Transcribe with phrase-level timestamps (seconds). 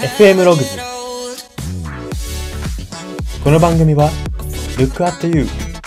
[0.00, 0.78] FM ログズ
[3.44, 4.08] この番組は
[4.78, 5.44] Look at You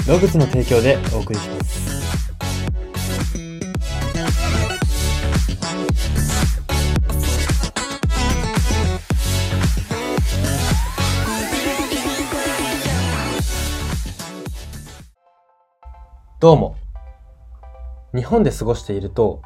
[0.07, 1.73] ログズの提供でお送りします。
[16.39, 16.75] どうも。
[18.13, 19.41] 日本で過ごしていると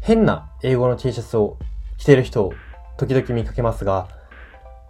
[0.00, 1.58] 変な英語の T シャツを
[1.98, 2.52] 着てる人を
[3.06, 4.08] 時々見かけますが、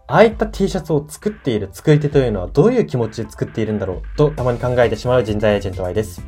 [0.07, 6.23] ああいった T シャツを作っている作り手というのはどういう気持ちで作っているんだろうとたまに考えてしまう人材エージェント Y です。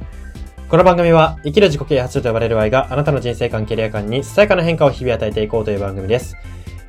[0.68, 6.36] この番組は生きる自己啓発と呼ばれる Y があなたの人生観、キャリア観にささやかな変化を日々与えていこうという番組です。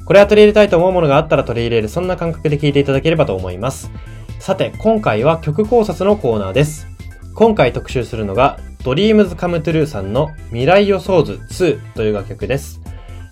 [0.05, 3.91] これは取り入れたいと思うものがあったら取り入れる、そんな感覚で聞いていただければと思います。
[4.39, 6.87] さて、今回は曲考察のコーナーです。
[7.33, 12.84] 今回特集するのが、Dreams Come True さんの未来予想図2という楽曲です。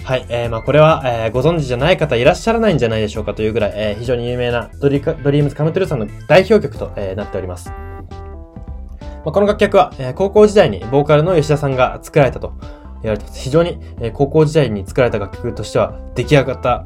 [0.03, 0.25] はい。
[0.27, 7.69] えー、まあこれは、えー、ご存知じゃない方いらっしゃらないんじゃないでしょうかというぐらい、えー、非常に有名なドリドリームズカムトゥルーさんの代表曲と、えー、なっております。
[7.69, 12.53] まあ、この楽曲は、えー、高校時代にボーカルの吉田さんが作られたと
[13.01, 13.39] 言われてます。
[13.39, 16.85] 非常に、えー、高校時代に作られた楽曲としては出来上がった、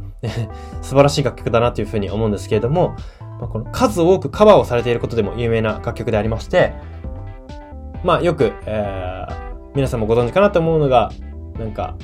[0.83, 2.95] 素晴らしい楽曲だなというふうに思うんですけれども、
[3.39, 6.73] まあ、この数多くカバーをされていることでも有名な楽曲でありまして、
[8.03, 11.11] まあよく、えー、皆さんもご存知かなと思うのが、
[11.57, 11.95] なんか、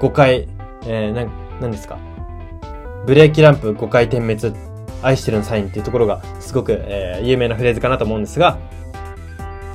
[0.00, 0.48] 5回、
[0.84, 1.24] えー、な、
[1.60, 1.98] なんですか？
[3.06, 4.54] ブレーキランプ5回点滅、
[5.02, 8.58] 愛してるのサインっていうところがすごく、えー、有名なフレーズかなと思うんですが、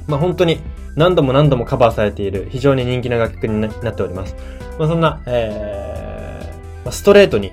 [0.08, 0.60] まあ本当に
[0.96, 4.36] 何度も何度もカバーされている非常に人気な楽曲になっております。
[4.78, 7.52] まあそんな、えー、ストレートに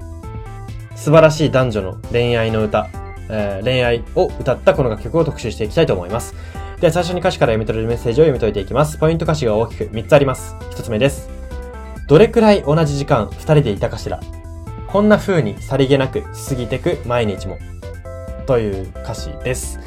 [0.96, 2.88] 素晴らしい男女の恋愛の歌、
[3.30, 6.34] えー、恋愛を歌ったこの楽曲を特集していきたいと思います。
[6.80, 8.98] では最初に歌詞から読み取れるメッセージを読み解いていきます。
[8.98, 10.54] ポイント歌詞が大きく3つあります。
[10.72, 11.39] 1つ目です。
[12.10, 14.18] どれくらい同じ時間二人でいたかしら
[14.88, 17.56] こんな風にさりげなく過ぎてく毎日も。
[18.48, 19.78] という歌詞です。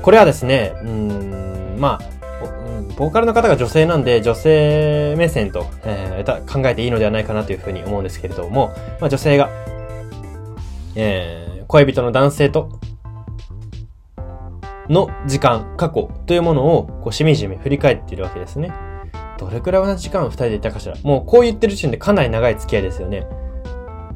[0.00, 8.68] これはですね、うん、まあ、ボーカルの方が女性なんで、女性目線と、えー、考えていいのではないかなというふうに思うんですけれども、
[8.98, 9.50] まあ、女性が、
[10.94, 12.80] えー、恋人の男性と、
[14.88, 18.72] の時間、過去というものを、こう、しみじみ振り返っているわけですね。
[19.38, 23.26] どれくらい同じ時間二人でいたかしらもうこう言ってる時点でかなり長い付き合いですよね。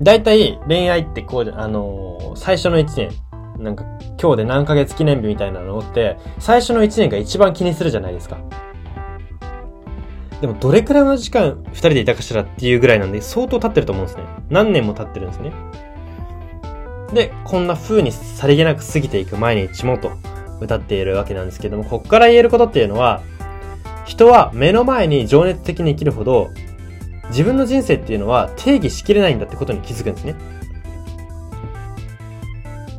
[0.02, 3.10] 大体恋愛ってこう、あのー、最初の一年、
[3.58, 3.84] なんか
[4.20, 8.38] 今日で何ヶ月記念日みたいなのって、最初の一年が一番気にするじゃないですか。
[10.40, 14.24] でもどれくらいの時間二人でいたかしらっていうぐらいなんで相当経ってると思うんですね。
[14.48, 15.52] 何年も経ってるんですね。
[17.12, 20.12] で、こんな風にさりげなく過ぎていく毎日もと
[20.60, 23.20] 歌っているわけなんですけども、こっから言えることっていうのは、
[24.10, 26.50] 人は目の前に情熱的に生きるほど、
[27.28, 30.34] 自分の人生っていうのは定義しきれないんだってことに気づくんですね。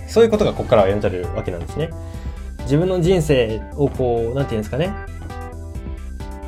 [0.07, 1.89] そういうことがここからは読み取れるわけなんですね。
[2.61, 4.93] 自分の人生をこう、なんていうんですかね。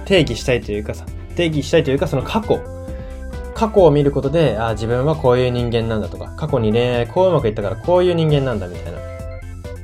[0.06, 2.62] 定義したいというかさ、定義したいというかその過去。
[3.53, 9.00] 過去を見ることで、あ自分はこういう人間なんだとか、過去に恋愛こううまくいったからこういう人間なんだみたいな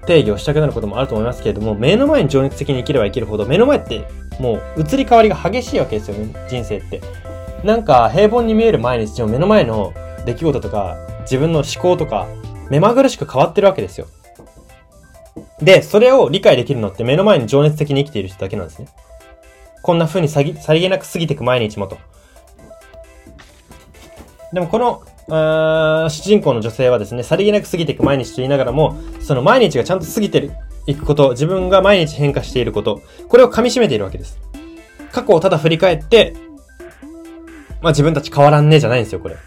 [0.06, 4.08] 定義をしたくなることもあると思いますけれども、目の前に情熱的に生きれば生きるほど、目の前って
[4.40, 7.02] もう移り変わりが激しいわけですよね、人生って。
[7.64, 9.94] なんか平凡に見える毎日でも目の前の
[10.26, 12.28] 出来事とか、自分の思考とか、
[12.70, 14.08] 目まぐるしく変わってるわけですよ。
[15.62, 18.88] で、それを理解できるのって目の前に情熱的に生きている人だけなんですね。
[19.82, 21.98] こんな風にささりげなく過ぎていく毎日もと。
[24.54, 30.52] でもこの、主人公の女性はですね、さりげなく過ぎていく毎日と言いながらも、その毎日がちゃんと過ぎてる
[30.86, 34.40] いくこと、自分が毎日変化していること、これを噛み締めているわけです。
[35.12, 36.34] 過去をただ振り返って、
[37.82, 39.38] まあ自分たち変わらんねじゃないんですよ、これ。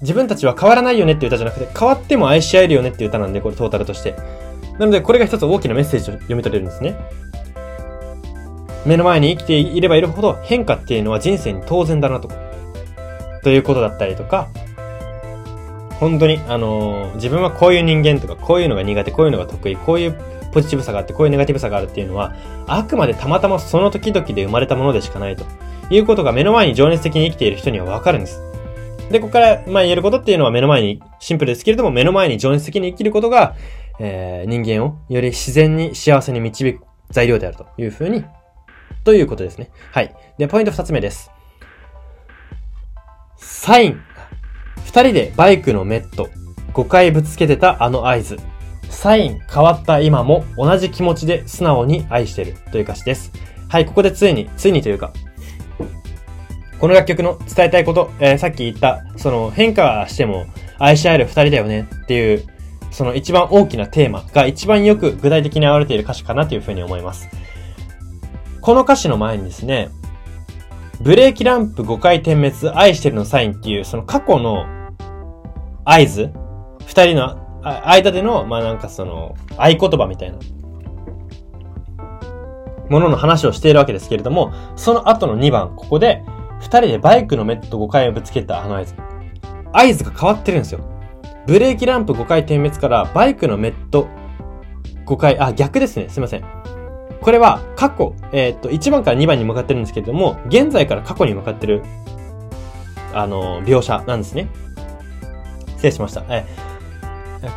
[0.00, 4.14] 自分たちは変わらないよねっていう歌じゃなくて、変わっても愛し合えるよねっていう歌なんで、これトータルとして。
[4.78, 6.96] なので、これが一つ大きなメッセージを読み取れるんですね。
[8.86, 12.30] 目の前に生きていればいるほど変化っていうのは人生に当然だなと。
[13.42, 14.48] ということだったりとか、
[15.98, 20.18] 本当に、あのー、自分はこういう人間とか、こういうのが苦手、こういうのが得意、こういう
[20.52, 22.34] ポジティブさがあって、こういうネガティブさがあるっていうのは、
[22.66, 25.44] あくまでたまたまその時々で生まれたものでしかないと
[25.90, 28.40] いうことが目の前に情熱的に生きている人にはわかるんです。
[29.10, 33.56] で、ここから、まあ言えることっていうのは目の前に、シンプルですけれども、目の前に情熱的に生きることが、
[33.98, 38.24] えー、人間をより自然に幸せに導く材料であるというふうに、
[39.04, 39.70] ということですね。
[39.92, 40.14] はい。
[40.38, 41.30] で、ポイント二つ目です。
[43.36, 44.00] サイン。
[44.84, 46.28] 二人でバイクのメット。
[46.72, 48.38] 5回ぶつけてたあの合図。
[49.00, 53.32] サイン変わった今も同じ気持ちで素直に愛してるという歌詞です。
[53.66, 55.10] はい、ここでついに、ついにというか、
[56.78, 60.44] この楽曲の伝えたいこと、えーさっき言った、その変化しても
[60.78, 62.44] 愛し合える二人だよねっていう、
[62.90, 67.30] その一番大きなテーマが一番よく具体的に表れている歌詞かなというふうに思います。
[68.60, 69.88] この歌詞の前にですね、
[71.00, 74.66] ブレーキランプ5回点滅、愛してるのサインっていう、その過去の
[75.86, 76.30] 合図
[76.84, 80.38] 二人のあ間での、まあなんかその、合言葉みたいな、
[82.88, 86.22] ものの話をしているわけですけれども、その後の2番、ここで、
[86.60, 88.94] 二人でバイクのメット5回をぶつけたあの合図。
[89.72, 90.80] 合図が変わってるんですよ。
[91.46, 94.08] ブレーキランプ5回点滅から、バイクのメット
[95.06, 96.08] 5回、あ、逆ですね。
[96.08, 96.44] すいません。
[97.20, 101.82] これは過去、えーっと、1番から2番に向かってるんですけれども、現在から過去に向かってる、
[103.12, 104.48] あの、描写なんですね。
[105.76, 106.22] 失礼しました。
[106.28, 106.69] えー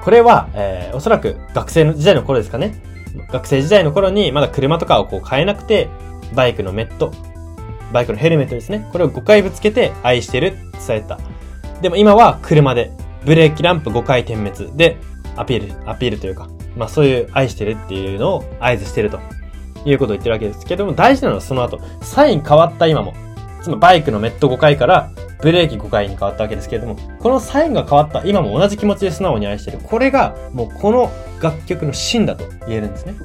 [0.04, 2.76] これは、えーおそらく学生の時代の頃ですかね。
[3.32, 5.90] 学生時代の頃にまだ車とかをこう買えなくて、
[6.36, 7.12] バイクのメット、
[7.92, 8.88] バイクのヘルメットですね。
[8.92, 11.20] これを5回ぶつけて愛してるって伝えた。
[11.82, 12.92] でも今は車で、
[13.26, 14.98] ブレーキランプ5回点滅で
[15.36, 19.20] アピール、アピールというか、まあそういう愛してるっていうのを合図してると
[19.86, 23.14] いうことを言ってるわけですけども、大事なのはその後、サイン変わった今も、
[23.64, 25.12] つまりバイクのメット5回から
[25.42, 29.80] ブレーキ5回に変わったわけですけれども、このサインが変わった今も同じ気持ちで素直に愛してる。
[29.80, 31.10] これがもうこの
[31.42, 33.16] 楽曲の真だと言えるんですね。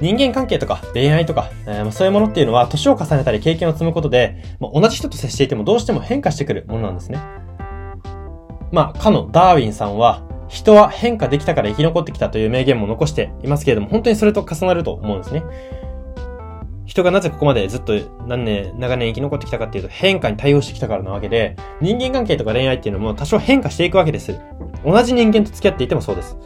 [0.00, 7.20] 人間関係とか恋愛とか、えーそういうものっていうのは年を重ねたり経験を積むことで、まあ同じ人と接していてもどうしても変化してくるものなんですね。
[8.72, 15.42] まあ、かのダーウィンさんは、人は変化できたから生き残ってきたという名言も残していますけれども、本当にそれと重なると思うんですね。
[16.86, 17.94] 人がなぜここまでずっと
[18.26, 24.38] 何年、長年生き残ってきたかっていうと変化に対応してきたからなわけで、人間関係とか恋愛っていうのも多少変化していくわけです。
[24.84, 26.38] 同じ人間と付き合っていてもそうです。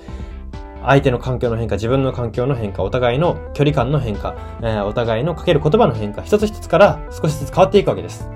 [0.83, 8.27] 相手の環境の変化、自分の環境の変化、お互いの距離感の変化、えーお互いのかける言葉の変化、一つ一つから少しずつ変わっていくわけです。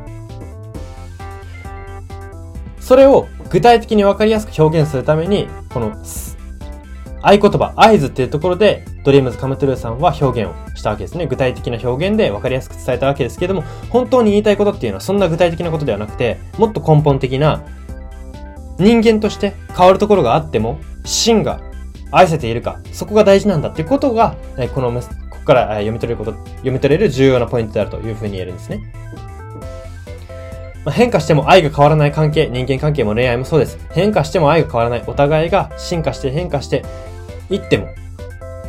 [2.80, 5.96] それを具体的に分かりやすく表現するために、この
[7.24, 11.26] 合言葉、合図っていうところで、ドリームズカムトゥルーさんは表現をしたわけですね。
[11.26, 17.62] 具体的な表現で分かりやすく伝えたわけですけれども、本当に言いたいことっていうのはそんな具体的なことではなくて、もっと根本的な
[18.78, 21.60] 人間として変わるところがあっても、真が
[22.10, 24.36] 愛せているか、そこが大事なんだっていうことが、
[24.74, 28.82] この、ここから読み取れること、読み取れる重要なポイントであるというふうに言えるんですね。
[30.84, 33.78] まあ変化しても愛が変わらない関係、人間関係も恋愛もそうです。
[33.92, 35.04] 変化しても愛が変わらない。
[35.06, 36.84] お互いが進化して変化して
[37.50, 37.88] いっても、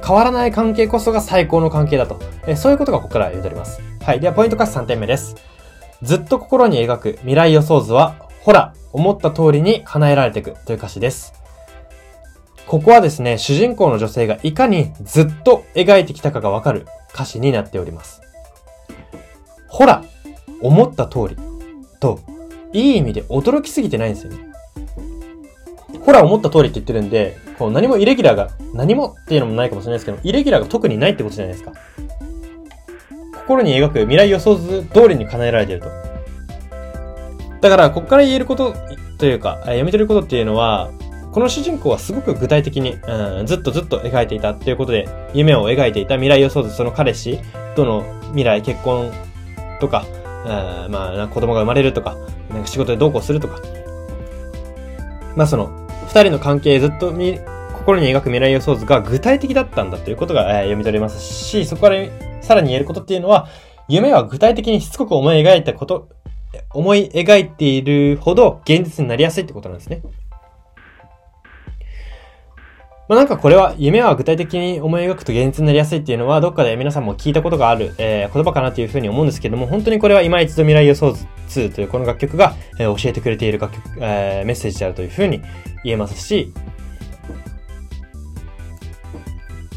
[0.05, 2.19] 変わらない関係こそが最高の関係だと。
[2.47, 3.81] えそういうことがここから読み取れます。
[4.03, 4.19] はい。
[4.19, 5.35] では、ポイント歌詞3点目です。
[6.03, 11.33] ずっと心に描く未来予想図は、ほら、思った通りに叶えられていくという歌詞です。
[12.67, 18.21] ここはですね、主人公の女性がいかにずっと描いてきたかがわかる歌詞になっております。
[19.67, 20.03] ほら、
[20.61, 21.37] 思った通り
[22.05, 22.19] と、
[22.73, 24.39] いい意味で驚きすぎてないんですよね。
[26.01, 31.73] ほら、思った通りって言ってるんで、こう何もイレギュラーが、何もっていうのもないかもしれないですけど、イレギュラーが特にないってことじゃないですか。
[33.45, 35.87] 心に描く未来予想図通りに叶えられてると。
[37.61, 38.75] だから、ここから言えること
[39.17, 40.91] というか、読み取ることっていうのは、
[41.31, 47.39] この主人公はすごく具体的に、うん、ずっとずっと描いていたっていうことで、夢を描いていた未来予想図、その彼氏
[47.75, 49.11] との未来、結婚
[49.79, 50.05] とか、
[50.45, 52.15] えまあ、子供が生まれるとか、
[52.49, 53.59] なんか仕事でどうこうするとか。
[55.35, 57.39] まあその、二人の関係ずっとみ、
[57.73, 61.97] 心に描く未来予想図が具体的だったんだということが、えー読み取れますし、そこから
[62.41, 63.47] さらに言えることっていうのは、
[63.87, 66.09] 夢は具体的にしつこく思い描いたこと、
[66.73, 70.01] 思い描いているほど現実になりやすいってことなんですね。
[73.07, 85.41] まあなんかこれは夢は具体的に思い描くと現実になりやすいっていうのはどっかで皆さんも聞いたことがある、えー言葉かなというふうに思うんですけども本当にこれは今一度未来予想図2というこの楽曲が、えー教えてくれている楽曲、えーメッセージであるというふうに
[85.83, 86.51] 言えますし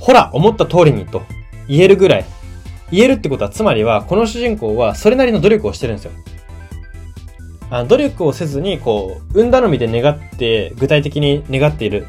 [0.01, 1.23] ほら思った通りにと
[1.69, 2.25] 言えるぐらい
[2.91, 6.13] 言えるってことはつまりはこの主人公はそれなりの努力をしてるんですよ。
[7.71, 12.07] あの努力をせずにこう運頼みで願って具体的に願っている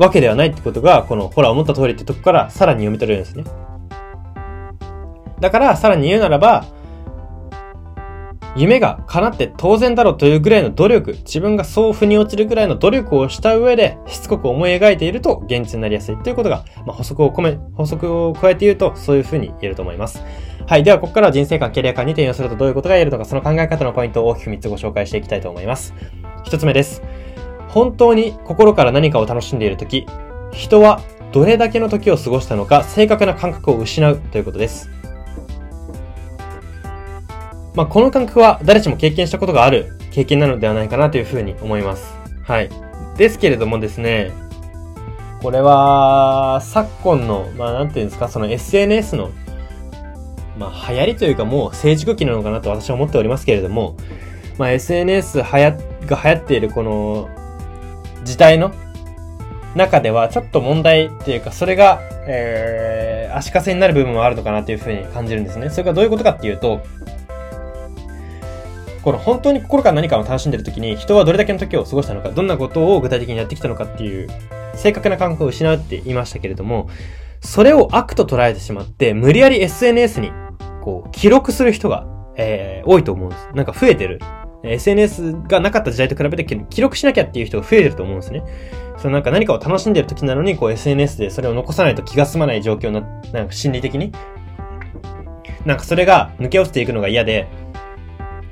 [0.00, 3.44] わけではないってことが、この、ほら、思った通りってとこからさらに読み取れるんですね。
[5.40, 6.64] だから、さらに言うならば、
[8.56, 20.24] 夢が叶って当然だろうというぐらいの努力、自分がそう腑に落ちるぐらいの努力をした上で、しつこく思い描いていると現実になりやすいということが、まあ、補足を込め、補足を加えて言うと、そういうふうに言えると思います。
[20.66, 20.82] はい。
[20.82, 25.92] では、ここからは人生観、キャリア観に転用するとどういうことが言えるのか、その考え方のポイントを大きく3つご紹介していきたいと思います。
[26.46, 27.02] 1つ目です。
[27.72, 30.06] 本当に心から何かを楽しんでいるとき、
[30.52, 31.00] 人は
[31.32, 34.90] どれだけの時を過ごしたのか正確な感覚を失うということです。
[37.74, 42.14] まあ、この感覚は誰しも経験したことがある経験なのではないかなというふうに思います。
[42.42, 42.70] はい。
[43.16, 44.32] ですけれどもですね、
[45.40, 49.30] これは、昨今の、まあ、なんていうんですか、その SNS の、
[50.58, 53.96] まあ、流行りというかもう成熟期なのかなと私は思っておりますけれども、
[54.58, 55.72] まあ、SNS はや、
[56.06, 57.28] が流行っているこの、
[58.24, 58.72] 時代の
[59.74, 65.70] 中ではちょっと問題っていうか、それが、えー、足かせになる部分もあるのかなというふうに感じるんですね。
[65.70, 66.82] それがどういうことかっていうと、
[69.02, 74.28] この本当に心から何かを楽しんでる時に人はどれだけの時を過ごしたのか、どんなことを具体的にやってきたのかっていう
[74.74, 76.88] 正確な感覚を失うって言いましたけれども、
[77.40, 80.32] それを悪と捉えてしまって、無理やり SNS に
[80.82, 83.48] こう記録する人が、えー、多いと思うんです。
[83.54, 84.20] なんか増えてる。
[84.62, 88.42] SNS がなかった時代と比べて記録しなきゃっていう人が増えてると思うんですね。
[88.98, 93.00] そのなんか何かを楽しんでる時なのに、こう SNS でそれを残さないと気が済まない状況な、
[93.32, 94.12] なんか心理的に。
[95.64, 97.48] なんかそれが抜け落ちていくのが嫌で、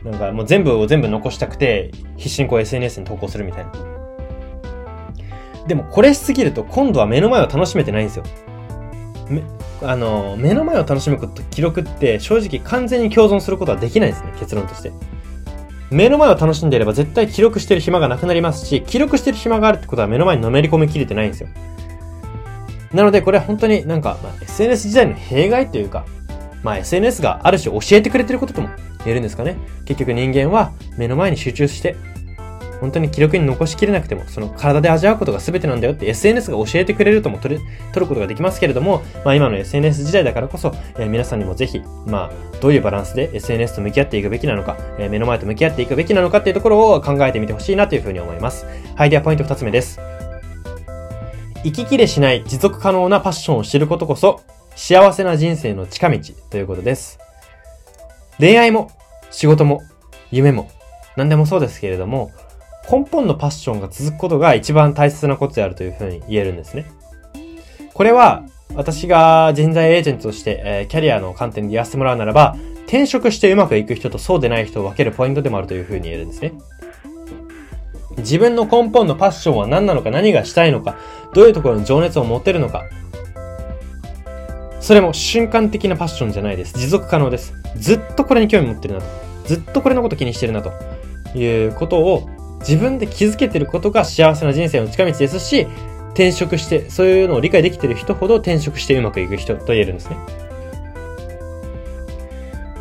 [0.05, 3.73] なんかもう全部を全部残したくて、必死にこう SNS に投稿するみたいな。
[5.67, 8.25] でもこれしすぎると今度は目の前を楽しめてないんですよ。
[9.29, 9.43] め、
[9.83, 14.93] あの、目の前を楽しむことと記録って正直完全に共存することはできないですね、結論として。
[15.91, 21.49] 目の前を楽しんでいれば絶対記録してる暇がなくなりますし、記録してる暇があるってことは目の前にのめり込みきれてないんですよ。
[22.93, 26.05] なのでこれは本当になんか、まあ、SNS 時代の弊害というか、
[26.63, 28.69] まあ SNS がある種教えてくれてることとも
[29.05, 29.57] 言えるんですかね。
[29.85, 31.97] 結局人間は目の前に集中して、
[32.81, 37.61] 本当に記録に残しきれなくても、その体で味わうことが全てなんだよって SNS が教えてくれるとも取る、
[37.93, 48.67] 取ることができますけれども、まあ今の SNS 時代だからこそ、えー、皆さんにもぜひ、まあどういうバランスで SNS と向き合っていくべきなのか、えー、目の前と向き合っていくべきなのかっていうところを考えてみてほしいなというふうに思います。
[48.97, 50.01] はい、ではポイント二つ目です。
[51.65, 54.41] 息切れしない持続可能なパッションを知ることこそ、
[54.77, 56.19] 幸せな人生の近道
[56.51, 57.19] ということです。
[58.39, 58.93] 恋愛も、
[59.31, 59.83] 仕事も、
[60.31, 60.71] 夢も、
[61.17, 62.31] 何でもそうですけれども、
[62.91, 66.91] 根本のパッションが続くことが一番大切なことであるというふうに言えるんですね。
[67.93, 76.53] これは、私が人材エージェントとして、えー、キャリアの観点で言わせてもらうならば、転職してうまくいく人とそうでない人を分けるポイントでもあるというふうに言えるんですね。
[78.19, 80.97] 自分の根本のパッションは何なのか、何がしたいのか、
[81.35, 82.85] どういうところに情熱を持てるのか。
[84.81, 86.79] それも瞬間的なパッションじゃないです。
[86.79, 87.53] 持続可能です。
[87.77, 89.07] ずっとこれに興味持ってるなと。
[89.45, 90.73] ずっとこれのこと気にしてるなと。
[91.35, 92.29] いうことを
[92.61, 95.67] 自分で気づけてることが幸せな人生の近道ですし、
[96.11, 100.17] 転職して、そういうのを理解できてる人ほど転職してうまくいく人と言えるんですね。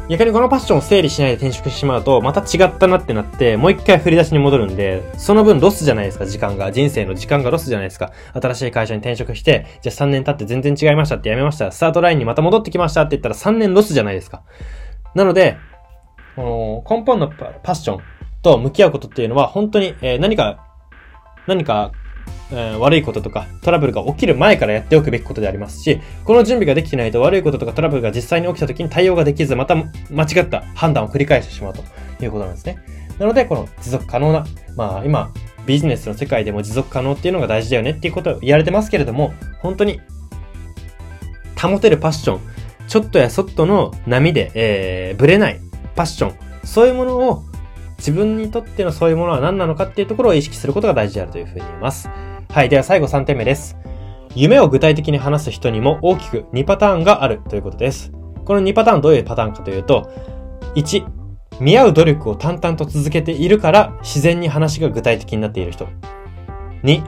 [0.10, 6.72] 逆にこのパッションを整理しないで転職してしまうと、また違ったなってなって、もう一回振り出しに戻るんで、その分ロスじゃないですか、時間が。
[6.72, 8.14] 人生の時間がロスじゃないですか。
[8.34, 11.74] 新しい会社に転職して、じゃあ3年経って全然違いましたって辞めました。
[11.74, 14.44] スタートラインにまた戻ってきましたって言ったら3年ロスじゃないですか。
[15.14, 15.58] なので、
[16.38, 18.17] この根本のパッション
[18.48, 20.66] と向き合うことっていうのは、本当に、え、何か、
[21.48, 21.92] 何か、
[22.52, 29.84] え、悪いこととかトラブルが起きる前からやっておくべきことでありますし、この準備ができてないと悪いこととかトラブルが実際に起きた時に対応ができず、また間
[30.24, 31.82] 違った判断を繰り返してしまうと
[32.24, 32.78] いうことなんですね。
[33.20, 35.32] なので、この持続可能な、まあ今、
[35.66, 40.00] ビジネスの世界でも持続可能っていうのが大事だよねっていうことを言われてますけれども、本当に
[41.62, 42.40] 保てるパッション、
[42.88, 45.60] ちょっとやそっとの波で、えー、ぶれない
[45.96, 47.44] パッション、そういうものを
[47.98, 52.10] 自分にとってのそういうものは何なのかっていうところを意識することが大事であるというふうに言えます。
[52.50, 52.70] はい。
[52.70, 53.78] では最後3点目です。
[54.36, 58.12] 夢を具体的に話す人にも大きく2パターンがあるということです。
[58.46, 60.12] この2パターンどういうパターンかというと、
[60.76, 61.06] 1、
[61.60, 65.88] 見合う努力を淡々と続けているから自然に話が具体的になっている人。
[66.84, 67.04] 2、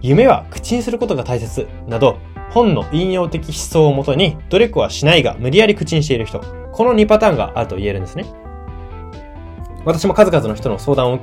[0.00, 2.18] 夢は口にすることが大切など、
[2.50, 6.40] 本の引用的思想をもとに努力はしないが無理やり口にしている人。
[6.72, 8.24] この2パターンがあると言えるんですね。
[9.84, 11.18] 私も数々の人の相談を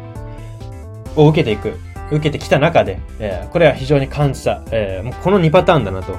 [1.16, 1.78] を受けていく、
[2.10, 6.18] 受けてきた中で、えー、これは非常に感じた、えー、もうこの2パターンだなと、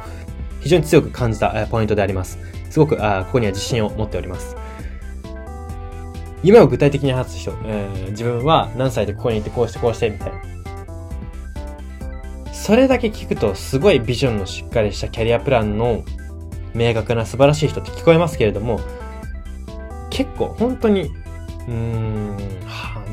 [0.61, 2.39] 非常に強く感じた、えー、ポイントであります。
[2.71, 4.57] すごく、あここには自信を持っております。
[6.43, 10.43] 夢を具体的に話す人、えー、自分は何歳でここにいてこうしてこうしてみたいな。
[12.53, 16.05] それだけ聞くとすごいビジョンのしっかりしたキャリアプランの
[16.75, 18.81] 明確な素晴らしい人って聞こえますけれども、
[20.11, 21.11] 結構本当に
[21.69, 22.37] うん、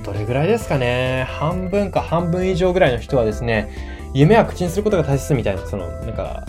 [0.03, 1.27] どれぐらいですかね。
[1.29, 3.69] 半分か半分以上ぐらいの人はですね、
[4.13, 6.45] 夢は口にすることが大切みたいな、その、なんか、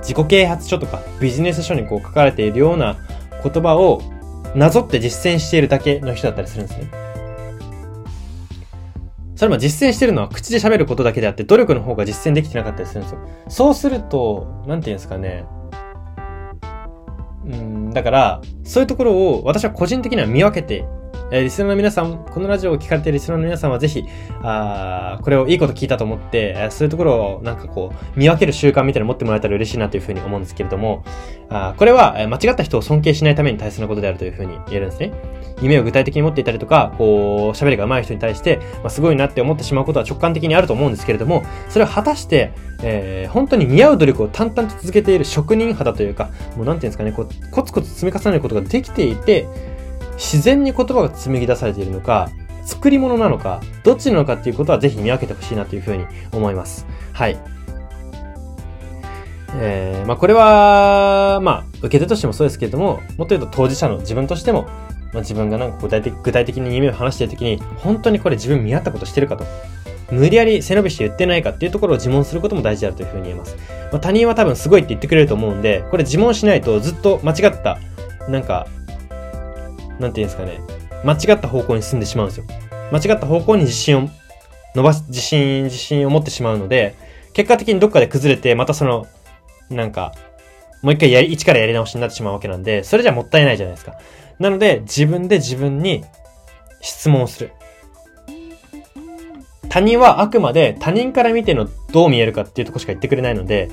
[0.00, 2.96] 自己啓発書とかビジネス書にこう書かれているような
[3.42, 4.00] 言葉を
[4.54, 6.88] なぞって実践しているだけの人だったりするんですね。
[9.36, 13.20] それも実践してるのは口で喋ることだけであって、努力の方が実践できてなかったりするんですよ。
[13.48, 15.44] そうすると、なんて言うんですかね。
[17.46, 20.84] うん、だから、そういうところを私は個人的には見分けて
[21.32, 24.04] えー、リスナーの皆さん、このラジオを聞かれているリスナーの皆さんはぜひ、
[24.42, 31.04] あこれをいいこと聞いたと思って、え、そういうところをなんかこう、見分ける習慣みたいなの持ってもらえたら嬉しいなというふうに思うんですけれども、
[31.48, 35.12] あこれは、え間違った人を尊敬しないために大切なことであるというふうに言えるんですね。
[35.62, 49.46] 夢を具体的に持っていたりとか、こう、喋りが上手い人に対して、まあ、すごいなって思ってしまうことは直感的にあると思うんですけれども、それを果たして、えー、本当に似合う努力を淡々と続けている職人肌というか、もうなんていうんですかね、こう、コツコツ積み重ねることができていて、
[50.20, 52.28] 自然に言葉が紡ぎ出されているのか、
[52.66, 56.86] 作り物なのか、どっちなのかっていうことはぜひ見分けてほしいなというふうに思います。
[57.14, 57.38] はい。
[59.56, 64.68] えー、まあこれは、まあ受け手としてもそうですけれども、もっと言うと当事者の自分としても、
[65.14, 69.44] まあ、自分がなんか具体的具体的に夢を話しているときに、本当にこれ自分見合ったことしてるかと。
[70.12, 73.56] 無理やり背伸びして言ってないかっていうところを自問することも大事であるというふうに言えます。
[73.90, 77.78] まあ、他人は多分すごいって言ってくれると思うんで、これ自問しないとずっと間違った、
[78.28, 78.66] なんか、
[80.00, 80.60] なんていうんですかね、
[81.04, 82.44] 間違った方向に進んでしまうんですよ。
[82.90, 84.08] 間違った方向に自信を
[84.74, 86.94] 伸ばす、自信、自信を持ってしまうので、
[87.32, 89.06] 結果的にどっかで崩れて、またその、
[89.68, 90.12] なんか、
[90.82, 93.96] もう一回やり、一からやり直しになってしまうわけなんで、それじゃもったいないじゃないですか。
[94.38, 96.04] なので、自分で自分に
[96.80, 97.52] 質問をする。
[99.68, 103.70] 他人はあくまで他人から見てのどう見えるかっていうとこしか言ってくれないので、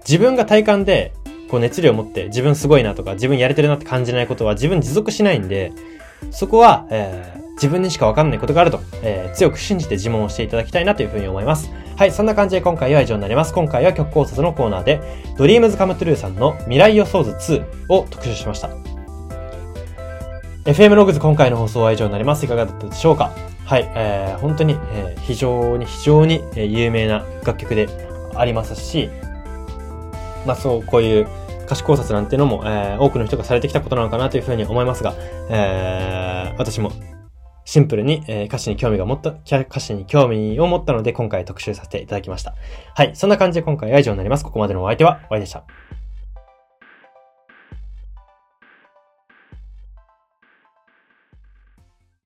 [0.00, 1.12] 自分が体感で
[1.48, 5.72] こう熱量を持って自分すごいなとか自分やれてるなって感じないことは自分持続しないんで、
[6.30, 11.70] そこは、えー、自分にしかわかんないことがあると、えー、強く信じて自問をしていただきたいなというふうに思います。
[11.96, 13.54] はい、そんな感じで今回は以上になります。
[13.54, 15.00] 今回は曲考察のコーナーで、
[15.36, 18.70] Dreams Come True さんの未来予想図2を特集しました。
[20.64, 22.44] FM ログズ今回の放送は以上になります。
[22.44, 23.30] いかがだったでしょうか？
[23.64, 27.88] はい、えー、本当に、えー、非常に非常に、有名な楽曲で
[28.34, 29.08] ありますし、
[30.46, 31.26] まあそう、こういう
[31.64, 35.14] 歌詞考察なんていうのも、えー、多くの人がされてきたことなのかなというふうに思いますが、
[35.50, 36.92] えー、私も
[37.64, 42.54] シンプルに、えー、歌詞に興味が持った、歌詞に興味を持ったので今回特集させていただきました。
[42.94, 43.10] はい。
[43.14, 44.44] そんな感じで今回は以上になります。
[44.44, 45.64] ここまでのお相手は、お会いでした。